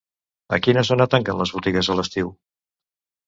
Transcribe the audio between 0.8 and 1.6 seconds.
zona tanquen les